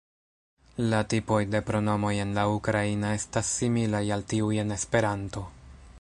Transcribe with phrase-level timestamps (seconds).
[0.93, 5.45] La tipoj de pronomoj en la ukraina estas similaj al tiuj en esperanto.